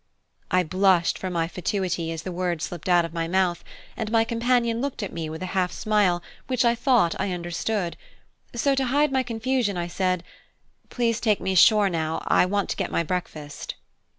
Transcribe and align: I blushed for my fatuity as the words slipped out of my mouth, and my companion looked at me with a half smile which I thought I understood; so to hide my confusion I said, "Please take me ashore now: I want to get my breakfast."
I 0.49 0.63
blushed 0.63 1.19
for 1.19 1.29
my 1.29 1.47
fatuity 1.47 2.11
as 2.11 2.23
the 2.23 2.31
words 2.31 2.63
slipped 2.65 2.89
out 2.89 3.05
of 3.05 3.13
my 3.13 3.27
mouth, 3.27 3.63
and 3.95 4.11
my 4.11 4.23
companion 4.23 4.81
looked 4.81 5.03
at 5.03 5.13
me 5.13 5.29
with 5.29 5.43
a 5.43 5.53
half 5.53 5.71
smile 5.71 6.23
which 6.47 6.65
I 6.65 6.73
thought 6.73 7.13
I 7.19 7.31
understood; 7.31 7.95
so 8.55 8.73
to 8.73 8.85
hide 8.85 9.11
my 9.11 9.21
confusion 9.21 9.77
I 9.77 9.85
said, 9.85 10.23
"Please 10.89 11.19
take 11.19 11.39
me 11.39 11.51
ashore 11.53 11.87
now: 11.87 12.23
I 12.27 12.47
want 12.47 12.71
to 12.71 12.75
get 12.77 12.89
my 12.89 13.03
breakfast." 13.03 13.75